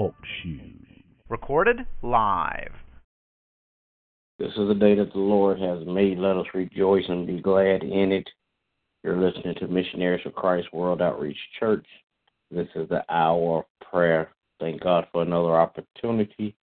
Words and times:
Talk 0.00 0.14
shoes. 0.42 1.04
Recorded 1.28 1.80
live. 2.00 2.72
This 4.38 4.48
is 4.48 4.68
the 4.68 4.74
day 4.74 4.94
that 4.94 5.12
the 5.12 5.18
Lord 5.18 5.60
has 5.60 5.86
made. 5.86 6.16
Let 6.16 6.38
us 6.38 6.46
rejoice 6.54 7.04
and 7.06 7.26
be 7.26 7.42
glad 7.42 7.82
in 7.82 8.10
it. 8.10 8.26
You're 9.04 9.20
listening 9.20 9.56
to 9.56 9.68
Missionaries 9.68 10.22
for 10.22 10.30
Christ 10.30 10.68
World 10.72 11.02
Outreach 11.02 11.36
Church. 11.58 11.84
This 12.50 12.66
is 12.76 12.88
the 12.88 13.04
hour 13.12 13.58
of 13.58 13.88
prayer. 13.90 14.30
Thank 14.58 14.82
God 14.82 15.06
for 15.12 15.20
another 15.20 15.54
opportunity 15.54 16.56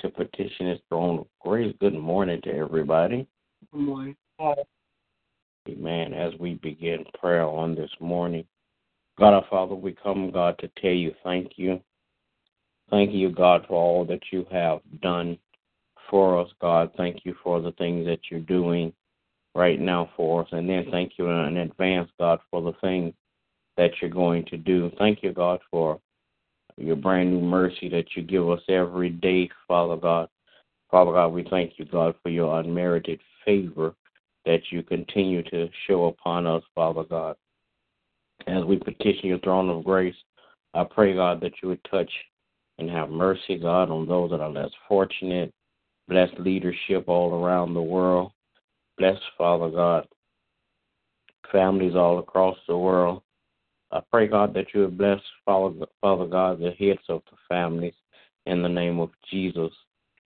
to 0.00 0.10
petition 0.10 0.68
His 0.68 0.80
throne 0.90 1.20
of 1.20 1.26
grace. 1.40 1.74
Good 1.80 1.98
morning 1.98 2.42
to 2.42 2.54
everybody. 2.54 3.26
Good 3.72 3.80
morning. 3.80 4.16
Amen. 5.66 6.12
As 6.12 6.34
we 6.38 6.56
begin 6.62 7.06
prayer 7.18 7.44
on 7.44 7.74
this 7.74 7.92
morning, 7.98 8.44
God 9.18 9.32
our 9.32 9.46
Father, 9.48 9.74
we 9.74 9.96
come, 10.02 10.30
God, 10.30 10.58
to 10.58 10.68
tell 10.82 10.90
you 10.90 11.14
thank 11.24 11.52
you. 11.56 11.80
Thank 12.90 13.12
you, 13.12 13.30
God, 13.30 13.64
for 13.66 13.74
all 13.74 14.04
that 14.06 14.22
you 14.30 14.46
have 14.50 14.80
done 15.00 15.38
for 16.10 16.40
us, 16.40 16.48
God. 16.60 16.90
Thank 16.96 17.24
you 17.24 17.34
for 17.42 17.60
the 17.60 17.72
things 17.72 18.06
that 18.06 18.20
you're 18.30 18.40
doing 18.40 18.92
right 19.54 19.80
now 19.80 20.10
for 20.16 20.42
us. 20.42 20.48
And 20.52 20.68
then 20.68 20.86
thank 20.90 21.12
you 21.18 21.28
in 21.28 21.56
advance, 21.56 22.10
God, 22.18 22.40
for 22.50 22.62
the 22.62 22.74
things 22.80 23.14
that 23.76 23.90
you're 24.00 24.10
going 24.10 24.44
to 24.46 24.56
do. 24.56 24.90
Thank 24.98 25.22
you, 25.22 25.32
God, 25.32 25.60
for 25.70 25.98
your 26.76 26.96
brand 26.96 27.32
new 27.32 27.40
mercy 27.40 27.88
that 27.88 28.16
you 28.16 28.22
give 28.22 28.48
us 28.48 28.60
every 28.68 29.10
day, 29.10 29.48
Father 29.66 29.96
God. 29.96 30.28
Father 30.90 31.12
God, 31.12 31.28
we 31.28 31.46
thank 31.50 31.78
you, 31.78 31.84
God, 31.84 32.14
for 32.22 32.28
your 32.28 32.60
unmerited 32.60 33.20
favor 33.44 33.94
that 34.44 34.60
you 34.70 34.82
continue 34.82 35.42
to 35.44 35.68
show 35.86 36.06
upon 36.06 36.46
us, 36.46 36.62
Father 36.74 37.04
God. 37.04 37.36
As 38.46 38.64
we 38.64 38.76
petition 38.76 39.28
your 39.28 39.38
throne 39.38 39.70
of 39.70 39.84
grace, 39.84 40.14
I 40.74 40.84
pray, 40.84 41.14
God, 41.14 41.40
that 41.40 41.52
you 41.62 41.68
would 41.70 41.84
touch 41.90 42.10
and 42.78 42.90
have 42.90 43.10
mercy, 43.10 43.58
God, 43.58 43.90
on 43.90 44.06
those 44.06 44.30
that 44.30 44.40
are 44.40 44.50
less 44.50 44.70
fortunate. 44.88 45.52
Bless 46.08 46.28
leadership 46.38 47.08
all 47.08 47.34
around 47.34 47.74
the 47.74 47.82
world. 47.82 48.32
Bless, 48.98 49.18
Father 49.38 49.70
God, 49.70 50.06
families 51.50 51.94
all 51.94 52.18
across 52.18 52.56
the 52.68 52.76
world. 52.76 53.22
I 53.90 54.00
pray, 54.10 54.26
God, 54.26 54.54
that 54.54 54.66
you 54.74 54.80
would 54.80 54.98
bless, 54.98 55.20
Father, 55.44 55.86
Father 56.00 56.26
God, 56.26 56.58
the 56.58 56.72
heads 56.72 57.00
of 57.08 57.22
the 57.30 57.36
families 57.48 57.94
in 58.46 58.62
the 58.62 58.68
name 58.68 58.98
of 59.00 59.10
Jesus. 59.30 59.72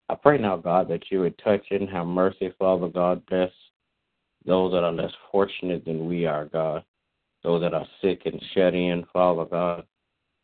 I 0.10 0.16
pray 0.16 0.38
now, 0.38 0.58
God, 0.58 0.88
that 0.90 1.12
you 1.12 1.20
would 1.22 1.38
touch 1.40 1.66
and 1.72 1.90
have 1.90 2.08
mercy, 2.08 2.54
Father 2.58 2.88
God. 2.88 3.26
Bless 3.28 3.52
those 4.46 4.72
that 4.72 4.84
are 4.84 4.94
less 4.94 5.12
fortunate 5.32 5.84
than 5.86 6.08
we 6.08 6.26
are, 6.26 6.46
God. 6.46 6.84
Those 7.44 7.62
that 7.62 7.74
are 7.74 7.88
sick 8.02 8.22
and 8.26 8.42
shut 8.54 8.74
in, 8.74 9.06
Father 9.12 9.46
God. 9.46 9.86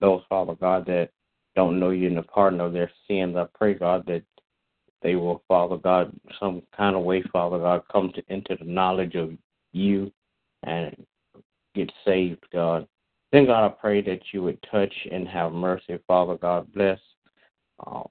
Those, 0.02 0.22
Father 0.28 0.56
God, 0.56 0.86
that 0.88 1.10
don't 1.56 1.80
know 1.80 1.92
you 1.92 2.08
in 2.08 2.16
the 2.16 2.24
pardon 2.24 2.62
of 2.62 2.74
their 2.74 2.92
sins. 3.08 3.36
I 3.36 3.46
pray, 3.54 3.74
God, 3.76 4.06
that 4.08 4.24
they 5.02 5.16
will, 5.16 5.44
Father 5.48 5.78
God, 5.78 6.12
some 6.40 6.64
kind 6.76 6.96
of 6.96 7.04
way, 7.04 7.24
Father 7.32 7.60
God, 7.60 7.84
come 7.92 8.12
to 8.16 8.24
into 8.34 8.56
the 8.58 8.66
knowledge 8.66 9.16
of 9.16 9.32
you 9.74 10.12
and 10.64 10.96
get 11.76 11.92
saved, 12.06 12.44
God. 12.52 12.88
Then, 13.32 13.46
God, 13.46 13.66
I 13.66 13.70
pray 13.70 14.02
that 14.02 14.22
you 14.32 14.44
would 14.44 14.64
touch 14.72 14.94
and 15.12 15.28
have 15.28 15.52
mercy, 15.52 15.98
Father 16.08 16.36
God. 16.36 16.72
Bless 16.74 17.00
uh, 17.86 18.04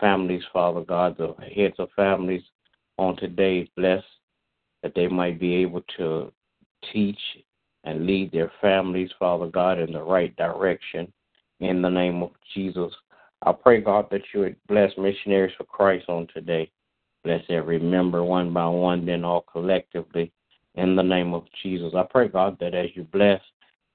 families, 0.00 0.42
Father 0.52 0.82
God, 0.82 1.16
the 1.18 1.34
heads 1.54 1.74
of 1.78 1.88
families 1.94 2.42
on 2.98 3.16
today. 3.16 3.68
Bless 3.76 4.02
that 4.82 4.94
they 4.94 5.08
might 5.08 5.38
be 5.38 5.54
able 5.56 5.82
to 5.98 6.32
teach 6.92 7.18
and 7.84 8.06
lead 8.06 8.32
their 8.32 8.52
families, 8.60 9.10
Father 9.18 9.48
God, 9.48 9.78
in 9.78 9.92
the 9.92 10.02
right 10.02 10.34
direction 10.36 11.12
in 11.62 11.82
the 11.82 11.88
name 11.88 12.22
of 12.22 12.30
Jesus. 12.54 12.92
I 13.44 13.52
pray, 13.52 13.80
God, 13.80 14.06
that 14.10 14.22
you 14.32 14.40
would 14.40 14.56
bless 14.68 14.90
missionaries 14.96 15.54
for 15.56 15.64
Christ 15.64 16.08
on 16.08 16.28
today. 16.32 16.70
Bless 17.24 17.42
every 17.48 17.78
member 17.78 18.22
one 18.22 18.52
by 18.52 18.66
one, 18.66 19.06
then 19.06 19.24
all 19.24 19.42
collectively 19.42 20.32
in 20.74 20.96
the 20.96 21.02
name 21.02 21.34
of 21.34 21.44
Jesus. 21.62 21.92
I 21.96 22.04
pray, 22.08 22.28
God, 22.28 22.56
that 22.60 22.74
as 22.74 22.90
you 22.94 23.04
bless 23.04 23.40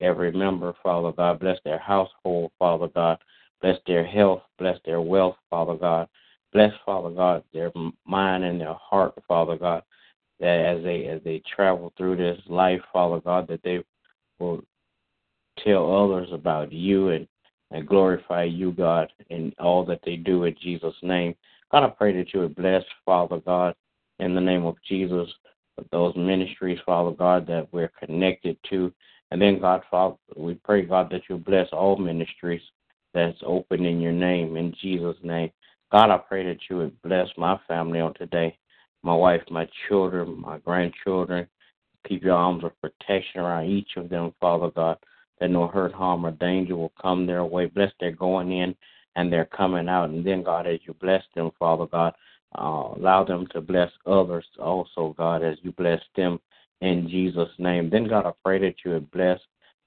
every 0.01 0.31
member, 0.31 0.73
Father 0.83 1.11
God, 1.11 1.39
bless 1.39 1.57
their 1.63 1.79
household, 1.79 2.51
Father 2.59 2.88
God, 2.88 3.17
bless 3.61 3.77
their 3.85 4.06
health, 4.06 4.41
bless 4.57 4.77
their 4.85 5.01
wealth, 5.01 5.35
Father 5.50 5.75
God. 5.75 6.07
Bless, 6.53 6.72
Father 6.85 7.09
God, 7.09 7.44
their 7.53 7.72
mind 8.06 8.44
and 8.44 8.59
their 8.61 8.75
heart, 8.75 9.13
Father 9.27 9.57
God, 9.57 9.83
that 10.39 10.77
as 10.77 10.83
they 10.83 11.06
as 11.06 11.22
they 11.23 11.41
travel 11.56 11.91
through 11.97 12.16
this 12.16 12.39
life, 12.47 12.79
Father 12.94 13.19
God, 13.19 13.47
that 13.50 13.61
they 13.63 13.83
will 14.39 14.63
tell 15.63 15.94
others 15.94 16.29
about 16.31 16.72
you 16.72 17.09
and 17.09 17.27
and 17.72 17.88
glorify 17.88 18.44
you, 18.44 18.72
God, 18.72 19.11
in 19.29 19.53
all 19.59 19.85
that 19.85 20.01
they 20.05 20.16
do 20.16 20.45
in 20.45 20.55
Jesus' 20.61 20.95
name. 21.01 21.35
God, 21.72 21.83
I 21.83 21.89
pray 21.89 22.16
that 22.17 22.33
you 22.33 22.41
would 22.41 22.55
bless, 22.55 22.83
Father 23.05 23.39
God, 23.39 23.75
in 24.19 24.33
the 24.33 24.41
name 24.41 24.66
of 24.66 24.75
Jesus, 24.88 25.28
those 25.91 26.16
ministries, 26.16 26.79
Father 26.85 27.11
God, 27.11 27.45
that 27.47 27.67
we're 27.72 27.91
connected 28.00 28.57
to. 28.69 28.91
And 29.31 29.41
then, 29.41 29.59
God, 29.59 29.83
Father, 29.91 30.16
we 30.35 30.56
pray, 30.56 30.83
God, 30.83 31.09
that 31.11 31.23
you 31.29 31.38
bless 31.38 31.67
all 31.73 31.97
ministries 31.97 32.61
that's 33.13 33.38
open 33.45 33.85
in 33.85 34.00
your 34.00 34.13
name, 34.13 34.56
in 34.56 34.73
Jesus' 34.81 35.17
name. 35.22 35.51
God, 35.91 36.09
I 36.09 36.17
pray 36.17 36.45
that 36.45 36.59
you 36.69 36.77
would 36.77 37.01
bless 37.01 37.27
my 37.38 37.59
family 37.67 38.00
on 38.00 38.13
today, 38.13 38.57
my 39.03 39.13
wife, 39.13 39.41
my 39.50 39.67
children, 39.88 40.39
my 40.39 40.57
grandchildren. 40.59 41.47
Keep 42.07 42.23
your 42.23 42.35
arms 42.35 42.63
of 42.63 42.72
protection 42.81 43.41
around 43.41 43.66
each 43.66 43.97
of 43.97 44.09
them, 44.09 44.33
Father 44.39 44.72
God 44.72 44.97
that 45.40 45.50
no 45.50 45.68
hurt, 45.68 45.94
harm, 45.94 46.25
or 46.25 46.31
danger 46.31 46.75
will 46.75 46.94
come 47.02 47.25
their 47.25 47.46
way. 47.46 47.66
Bless 47.68 47.92
their 48.00 48.12
going 48.12 48.52
in 48.52 48.75
and 49.16 49.31
their 49.31 49.46
coming 49.46 49.90
out. 49.90 50.09
And 50.09 50.25
then, 50.25 50.44
God, 50.44 50.68
as 50.68 50.80
you 50.86 50.94
bless 50.94 51.24
them, 51.36 51.52
Father 51.59 51.86
God, 51.86 52.14
uh, 52.58 52.94
allow 52.96 53.24
them 53.24 53.48
to 53.52 53.62
bless 53.62 53.92
others 54.06 54.46
also, 54.59 55.14
God, 55.18 55.44
as 55.44 55.58
you 55.64 55.72
bless 55.72 56.02
them 56.16 56.40
in 56.81 57.09
Jesus' 57.09 57.50
name. 57.58 57.90
Then, 57.90 58.08
God, 58.08 58.25
I 58.25 58.31
pray 58.44 58.59
that 58.59 58.75
you 58.86 58.92
would 58.92 59.12
bless 59.12 59.40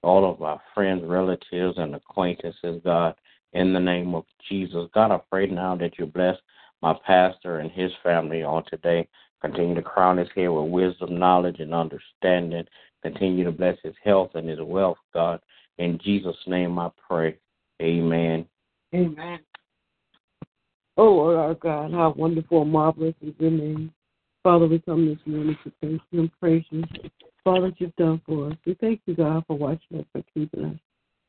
all 0.03 0.29
of 0.29 0.41
our 0.41 0.61
friends, 0.73 1.03
relatives, 1.05 1.77
and 1.77 1.95
acquaintances, 1.95 2.81
God, 2.83 3.15
in 3.53 3.73
the 3.73 3.79
name 3.79 4.15
of 4.15 4.25
Jesus. 4.49 4.89
God, 4.93 5.11
I 5.11 5.19
pray 5.29 5.47
now 5.47 5.75
that 5.75 5.97
you 5.99 6.05
bless 6.05 6.37
my 6.81 6.95
pastor 7.05 7.59
and 7.59 7.71
his 7.71 7.91
family 8.03 8.43
on 8.43 8.63
today. 8.69 9.07
Continue 9.41 9.75
to 9.75 9.81
crown 9.81 10.17
his 10.17 10.29
head 10.35 10.49
with 10.49 10.69
wisdom, 10.69 11.17
knowledge, 11.17 11.59
and 11.59 11.73
understanding. 11.73 12.65
Continue 13.03 13.43
to 13.45 13.51
bless 13.51 13.77
his 13.83 13.95
health 14.03 14.31
and 14.35 14.47
his 14.47 14.59
wealth, 14.61 14.97
God. 15.13 15.39
In 15.77 15.99
Jesus' 16.03 16.35
name 16.47 16.77
I 16.77 16.89
pray. 17.07 17.37
Amen. 17.81 18.45
Amen. 18.93 19.39
Oh, 20.97 21.09
Lord 21.09 21.37
our 21.37 21.55
God, 21.55 21.91
how 21.93 22.13
wonderful 22.15 22.61
and 22.61 22.71
marvelous 22.71 23.15
is 23.21 23.33
your 23.39 23.51
name. 23.51 23.91
Father, 24.43 24.67
we 24.67 24.79
come 24.79 25.07
this 25.07 25.17
morning 25.25 25.57
to 25.63 25.71
thank 25.81 26.01
you 26.11 26.19
and 26.21 26.31
praise 26.39 26.63
you 26.69 26.83
for 27.43 27.55
all 27.55 27.61
that 27.61 27.79
you've 27.79 27.95
done 27.95 28.21
for 28.25 28.49
us. 28.49 28.57
We 28.65 28.75
thank 28.75 29.01
you, 29.05 29.15
God, 29.15 29.43
for 29.47 29.57
watching 29.57 29.99
us 29.99 30.05
and 30.13 30.23
keeping 30.33 30.65
us. 30.65 30.77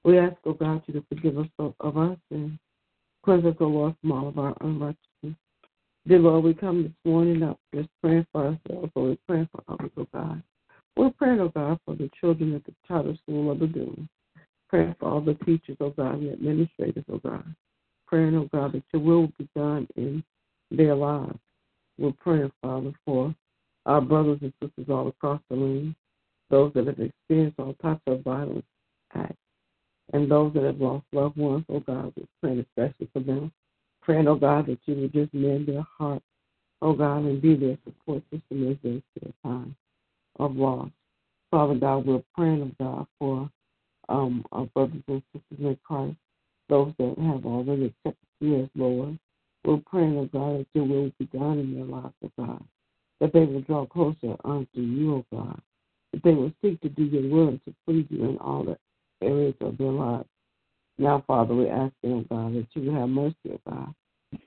We 0.04 0.18
ask, 0.18 0.36
oh 0.44 0.54
God, 0.54 0.82
you 0.86 0.94
to 0.94 1.06
forgive 1.08 1.38
us 1.38 1.46
of, 1.58 1.74
of 1.80 1.96
our 1.96 2.16
sins. 2.30 2.58
Cleanse 3.24 3.44
us, 3.44 3.54
O 3.60 3.66
Lord, 3.66 3.94
from 4.00 4.12
all 4.12 4.28
of 4.28 4.38
our 4.38 4.56
unrighteousness. 4.60 5.36
Dear 6.08 6.18
Lord, 6.18 6.42
we 6.42 6.54
come 6.54 6.82
this 6.82 6.92
morning 7.04 7.38
not 7.38 7.58
just 7.72 7.88
praying 8.02 8.26
for 8.32 8.46
ourselves, 8.46 8.90
but 8.94 9.00
we're 9.00 9.16
praying 9.28 9.48
for 9.52 9.62
others, 9.68 9.90
oh 9.96 10.08
God. 10.12 10.42
We're 10.96 11.10
praying, 11.10 11.40
oh 11.40 11.48
God, 11.48 11.78
for 11.84 11.94
the 11.94 12.10
children 12.20 12.54
at 12.54 12.64
the 12.64 12.74
charter 12.86 13.14
school 13.22 13.50
of 13.50 13.58
the 13.60 13.66
Doom. 13.66 14.08
Praying 14.68 14.94
for 15.00 15.08
all 15.08 15.20
the 15.20 15.34
teachers, 15.34 15.76
oh 15.80 15.90
God, 15.90 16.20
and 16.20 16.32
administrators, 16.32 17.04
oh 17.10 17.18
God. 17.18 17.44
Praying, 18.06 18.34
oh 18.36 18.48
God, 18.52 18.72
that 18.72 18.82
your 18.92 19.02
will 19.02 19.32
be 19.38 19.48
done 19.56 19.88
in 19.96 20.22
their 20.70 20.94
lives. 20.94 21.38
We're 21.98 22.12
praying, 22.12 22.52
Father, 22.60 22.92
for 23.06 23.34
our 23.86 24.00
brothers 24.00 24.38
and 24.42 24.52
sisters 24.62 24.86
all 24.90 25.08
across 25.08 25.40
the 25.48 25.56
land, 25.56 25.94
those 26.50 26.72
that 26.74 26.86
have 26.86 27.00
experienced 27.00 27.58
all 27.58 27.74
types 27.82 28.02
of 28.06 28.22
violence 28.22 28.66
acts, 29.14 29.36
and 30.12 30.30
those 30.30 30.52
that 30.54 30.64
have 30.64 30.80
lost 30.80 31.06
loved 31.12 31.38
ones, 31.38 31.64
oh 31.70 31.80
God, 31.80 32.12
we're 32.16 32.26
praying 32.42 32.60
especially 32.60 33.08
for 33.14 33.20
them. 33.20 33.50
Praying, 34.02 34.28
oh 34.28 34.34
God, 34.34 34.66
that 34.66 34.78
you 34.84 34.94
would 34.96 35.12
just 35.12 35.32
mend 35.32 35.68
their 35.68 35.86
heart, 35.98 36.22
oh 36.82 36.92
God, 36.92 37.24
and 37.24 37.40
be 37.40 37.54
their 37.54 37.78
support 37.84 38.22
system 38.30 38.70
as 38.70 38.76
they 38.82 39.02
a 39.26 39.48
time 39.48 39.74
of 40.38 40.56
loss. 40.56 40.88
Father 41.50 41.74
God, 41.74 42.06
we're 42.06 42.22
praying, 42.34 42.62
of 42.62 42.78
God, 42.78 43.06
for 43.18 43.50
um, 44.08 44.44
our 44.52 44.66
brothers 44.66 45.02
and 45.08 45.22
sisters 45.32 45.66
in 45.66 45.78
Christ, 45.84 46.16
those 46.68 46.92
that 46.98 47.14
have 47.18 47.44
already 47.44 47.86
accepted 47.86 48.28
you 48.40 48.62
as 48.62 48.68
Lord. 48.74 49.18
We're 49.64 49.82
praying, 49.86 50.16
oh 50.18 50.28
God, 50.32 50.60
that 50.60 50.66
your 50.74 50.84
will 50.84 51.12
be 51.18 51.26
done 51.26 51.58
in 51.58 51.74
their 51.74 51.84
lives, 51.84 52.14
oh 52.24 52.30
God, 52.38 52.64
that 53.20 53.32
they 53.32 53.44
will 53.44 53.60
draw 53.60 53.86
closer 53.86 54.36
unto 54.44 54.80
you, 54.80 55.16
oh 55.16 55.36
God, 55.36 55.60
that 56.12 56.22
they 56.24 56.34
will 56.34 56.52
seek 56.62 56.80
to 56.80 56.88
do 56.88 57.04
your 57.04 57.30
will 57.30 57.48
and 57.48 57.64
to 57.64 57.74
please 57.86 58.06
you 58.10 58.28
in 58.28 58.38
all 58.38 58.64
the 58.64 58.78
areas 59.24 59.54
of 59.60 59.78
their 59.78 59.92
lives. 59.92 60.28
Now, 60.98 61.22
Father, 61.26 61.54
we 61.54 61.68
ask, 61.68 61.92
oh 62.04 62.24
God, 62.28 62.54
that 62.54 62.66
you 62.74 62.90
will 62.90 63.00
have 63.00 63.08
mercy, 63.08 63.36
oh 63.50 63.60
God, 63.68 63.94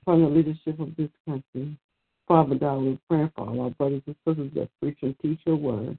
upon 0.02 0.22
the 0.22 0.28
leadership 0.28 0.78
of 0.80 0.94
this 0.96 1.10
country. 1.26 1.76
Father 2.28 2.56
God, 2.56 2.78
we 2.78 2.98
pray 3.08 3.30
for 3.36 3.48
all 3.48 3.60
our 3.60 3.70
brothers 3.70 4.02
and 4.06 4.16
sisters 4.26 4.50
that 4.56 4.68
preach 4.80 4.98
and 5.02 5.14
teach 5.20 5.38
your 5.46 5.56
word, 5.56 5.96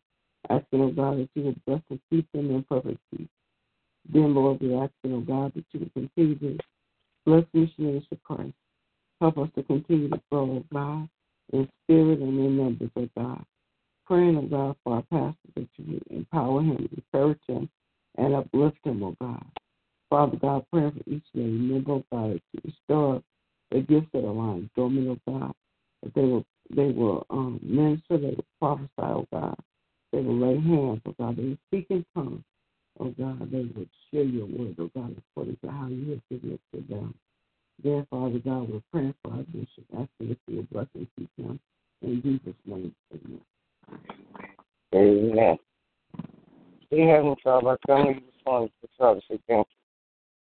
asking, 0.50 0.82
oh 0.82 0.92
God, 0.92 1.20
that 1.20 1.30
you 1.36 1.44
would 1.44 1.66
bless 1.66 1.82
and 1.90 2.00
keep 2.10 2.30
them 2.34 2.52
in 2.52 2.64
perfect 2.64 3.00
peace. 3.16 3.28
Then, 4.12 4.36
Lord, 4.36 4.60
we 4.60 4.76
ask, 4.76 4.92
oh 5.06 5.22
God, 5.22 5.54
that 5.56 5.64
you 5.72 5.80
would 5.82 5.94
continue 5.94 6.38
to 6.40 6.58
bless 7.26 7.44
missionaries 7.54 8.04
for 8.10 8.18
Christ. 8.26 8.54
Help 9.22 9.38
us 9.38 9.50
to 9.56 9.64
continue 9.64 10.10
to 10.10 10.22
grow, 10.30 10.44
oh 10.44 10.64
God, 10.72 11.08
in 11.54 11.70
spirit 11.84 12.20
and 12.20 12.38
in 12.38 12.58
numbers, 12.58 12.92
oh 12.98 13.10
God. 13.18 13.46
Praying, 14.06 14.38
oh 14.38 14.42
God, 14.42 14.76
for 14.84 14.96
our 14.96 15.04
pastor 15.04 15.38
that 15.56 15.68
you 15.78 15.94
will 15.94 16.18
empower 16.18 16.62
him, 16.62 16.90
encourage 16.96 17.40
him, 17.48 17.70
and 18.18 18.36
uplift 18.36 18.78
him, 18.84 19.02
oh 19.02 19.16
God. 19.22 19.46
Father 20.10 20.38
God, 20.38 20.66
praying 20.74 20.92
for 20.92 21.10
each 21.10 21.24
and 21.34 21.44
every 21.44 21.52
member, 21.52 21.92
oh 21.92 22.04
God, 22.12 22.34
that 22.34 22.42
you 22.52 22.62
restore 22.66 23.24
the 23.72 23.80
gifts 23.80 24.08
that 24.12 24.26
are 24.26 24.34
lying 24.34 24.70
dormant, 24.76 25.22
oh 25.26 25.32
God, 25.32 25.54
they 26.16 26.22
will 26.22 26.46
they 26.70 26.88
will 26.92 27.26
um, 27.30 27.60
minister, 27.64 28.18
they 28.18 28.36
will 28.36 28.46
prophesy, 28.60 28.90
oh 29.00 29.26
God. 29.32 29.56
They 30.12 30.20
will 30.20 30.38
lay 30.38 30.60
hands, 30.60 31.02
oh 31.08 31.16
God. 31.20 31.38
They 31.38 31.44
will 31.44 31.58
speak 31.68 31.88
in 31.90 32.06
tongues, 32.16 32.44
oh 33.00 33.14
God. 33.18 33.52
They 33.52 33.70
will 33.76 33.86
share 34.12 34.24
your 34.24 34.46
word, 34.46 34.76
oh 34.80 34.92
God, 34.96 35.16
according 35.18 35.58
to 35.64 35.72
how 35.72 35.88
you 35.88 36.12
have 36.12 36.22
given 36.30 36.54
it 36.54 36.62
to 36.74 36.94
them. 36.94 37.16
Dear 37.84 38.06
Father 38.10 38.40
God, 38.40 38.70
we're 38.70 38.82
praying 38.92 39.14
for 39.24 39.34
our 39.34 39.44
bishop, 39.44 39.86
asking 39.94 40.30
that 40.30 40.38
you 40.48 40.68
bless 40.72 40.88
and 40.96 41.08
keep 41.18 41.30
him. 41.38 41.60
In 42.02 42.22
Jesus' 42.22 42.56
name, 42.66 42.94
amen. 43.14 43.42
Amen. 44.96 45.58
Dear 46.90 47.16
Heavenly 47.16 47.36
Father, 47.44 47.70
I 47.70 47.76
come 47.86 48.06
to 48.08 48.14
you 48.14 48.20
this 48.22 48.46
morning 48.46 48.70
to 48.82 48.90
try 48.98 49.14
to 49.14 49.22
say 49.30 49.40
thank 49.48 49.68
you. 49.70 49.78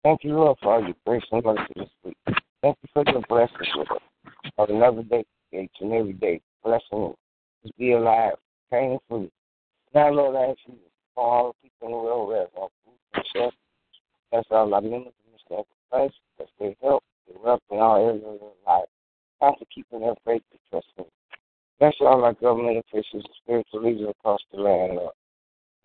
Thank 0.03 0.23
you, 0.23 0.33
Lord, 0.33 0.57
for 0.61 0.75
all 0.75 0.81
your 0.81 0.95
grace 1.05 1.23
and 1.31 1.43
mercy 1.43 1.73
this 1.75 1.89
week. 2.03 2.17
Thank 2.61 2.77
you 2.81 2.89
for 2.93 3.03
your 3.11 3.21
blessings 3.27 3.67
with 3.75 3.91
us. 3.91 4.33
For 4.55 4.71
another 4.71 5.03
day, 5.03 5.25
each 5.57 5.71
and 5.81 5.93
every 5.93 6.13
day, 6.13 6.41
blessing 6.63 7.09
us 7.09 7.15
to 7.65 7.73
be 7.77 7.91
alive, 7.93 8.33
pain 8.71 8.97
free. 9.09 9.31
Now, 9.93 10.11
Lord, 10.11 10.35
I 10.35 10.51
ask 10.51 10.59
you 10.67 10.75
for 11.15 11.23
all 11.23 11.47
the 11.47 11.69
people 11.69 11.87
in 11.87 11.91
the 11.91 11.97
world 11.97 12.27
where 12.29 12.47
on 12.55 12.69
food 12.85 13.23
and. 13.35 13.51
That's 14.31 14.47
all 14.51 14.73
our 14.73 14.81
members 14.81 15.13
in 15.31 15.39
for 15.47 15.65
Christ. 15.89 16.15
That's 16.37 16.51
their 16.59 16.73
help, 16.81 17.03
their 17.27 17.41
wealth, 17.41 17.61
in 17.71 17.77
all 17.77 18.05
areas 18.05 18.23
of 18.27 18.39
their 18.39 18.49
life. 18.67 18.89
Thank 19.39 19.59
you 19.59 19.65
for 19.65 19.73
keeping 19.73 19.99
their 20.01 20.15
faith 20.25 20.43
and 20.51 20.59
trust 20.69 20.87
you. 20.97 21.05
Bless 21.79 21.93
all 22.01 22.23
our 22.23 22.33
government 22.33 22.77
officials 22.77 23.23
and 23.23 23.35
spiritual 23.43 23.83
leaders 23.83 24.09
across 24.09 24.41
the 24.51 24.59
land, 24.59 24.95
Lord. 24.95 25.13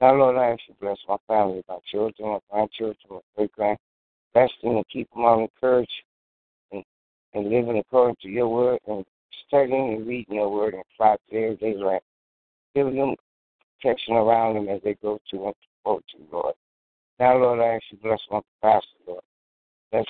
Now, 0.01 0.15
Lord, 0.15 0.37
I 0.37 0.51
ask 0.51 0.61
you 0.69 0.75
to 0.75 0.81
bless 0.81 0.99
my 1.09 1.17
family, 1.29 1.63
my 1.69 1.79
children, 1.91 2.31
my 2.31 2.39
grandchildren, 2.51 2.97
my 3.11 3.19
great 3.37 3.53
grand. 3.53 3.79
Bless 4.35 4.51
them 4.63 4.77
and 4.77 4.89
keep 4.93 5.09
them 5.13 5.25
all 5.25 5.41
encouraged 5.41 5.91
and, 6.73 6.83
and 7.35 7.51
living 7.51 7.79
according 7.79 8.17
to 8.23 8.29
your 8.29 8.49
word 8.49 8.81
and 8.89 9.05
studying 9.47 9.95
and 9.95 10.07
reading 10.07 10.37
your 10.37 10.51
word 10.51 10.75
and 10.75 10.83
apply 10.95 11.17
to 11.17 11.21
their 11.31 11.53
everyday. 11.53 12.01
Giving 12.75 12.97
them 12.97 13.15
protection 13.81 14.15
around 14.15 14.55
them 14.55 14.69
as 14.69 14.81
they 14.83 14.95
go 15.03 15.19
to 15.31 15.47
and 15.47 15.55
to, 15.85 15.99
to 15.99 16.25
Lord. 16.33 16.55
Now, 17.19 17.37
Lord, 17.37 17.61
I 17.61 17.75
ask 17.77 17.85
you 17.91 17.99
bless 18.03 18.21
my 18.31 18.41
pastor, 18.63 18.87
Lord. 19.07 19.23
Bless, 19.91 20.05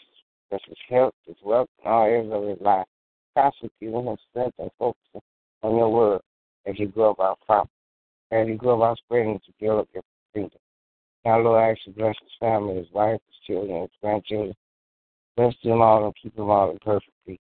bless 0.51 0.61
his 0.67 0.79
health, 0.89 1.15
his 1.27 1.37
wealth, 1.45 1.69
and 1.85 1.93
all 1.93 2.05
areas 2.05 2.31
of 2.33 2.45
his 2.45 2.61
life. 2.61 2.87
Constantly 3.37 3.71
giving 3.81 4.05
him 4.05 4.17
strength 4.31 4.55
and 4.59 4.71
focusing 4.79 5.21
on 5.63 5.77
your 5.77 5.93
word 5.93 6.21
as 6.67 6.79
you 6.79 6.89
grow 6.89 7.11
about 7.11 7.39
property, 7.47 7.73
as 8.31 8.47
you 8.47 8.57
grow 8.57 8.77
about 8.77 8.99
spreading 8.99 9.41
to 9.45 9.53
build 9.61 9.81
up 9.81 9.89
your 9.93 10.03
kingdom. 10.35 10.59
Now, 11.25 11.39
Lord, 11.41 11.63
I 11.63 11.71
ask 11.71 11.81
you 11.87 11.93
bless 11.93 12.17
his 12.21 12.33
family, 12.39 12.77
his 12.77 12.91
wife, 12.93 13.21
his 13.27 13.37
children, 13.47 13.83
his 13.83 13.91
grandchildren. 14.01 14.55
Bless 15.37 15.55
them 15.65 15.81
all 15.81 16.05
and 16.05 16.15
keep 16.21 16.37
them 16.37 16.51
all 16.51 16.71
in 16.71 16.79
perfect 16.79 17.13
peace. 17.27 17.39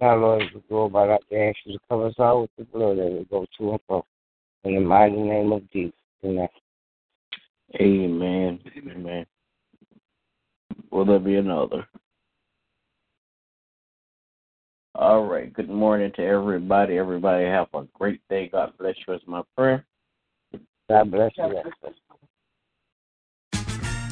Now, 0.00 0.16
Lord, 0.16 0.42
as 0.42 0.48
we 0.54 0.62
go 0.68 0.84
about 0.84 1.08
that 1.08 1.28
day, 1.30 1.46
I 1.46 1.48
ask 1.48 1.56
you 1.64 1.72
to 1.72 1.78
cover 1.88 2.06
us 2.06 2.14
all 2.18 2.42
with 2.42 2.50
the 2.58 2.64
blood 2.64 2.98
that 2.98 3.10
we 3.10 3.26
go 3.30 3.46
to 3.58 3.70
and 3.70 3.80
fro. 3.86 4.04
In 4.64 4.74
the 4.74 4.80
mighty 4.80 5.16
name 5.16 5.52
of 5.52 5.70
Jesus. 5.72 5.94
Amen. 6.24 6.48
Amen. 7.80 8.60
Amen. 8.76 9.26
Will 10.90 11.04
there 11.04 11.18
be 11.18 11.36
another? 11.36 11.86
All 14.94 15.24
right. 15.24 15.52
Good 15.52 15.70
morning 15.70 16.12
to 16.16 16.22
everybody. 16.22 16.98
Everybody 16.98 17.44
have 17.44 17.68
a 17.74 17.84
great 17.94 18.20
day. 18.28 18.48
God 18.50 18.72
bless 18.78 18.94
you 19.06 19.14
is 19.14 19.20
my 19.26 19.42
prayer. 19.56 19.84
God 20.88 21.10
bless 21.10 21.32
you. 21.36 21.62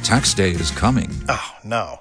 Tax 0.03 0.35
day 0.35 0.51
is 0.51 0.71
coming. 0.71 1.11
Oh, 1.29 1.55
no. 1.65 2.01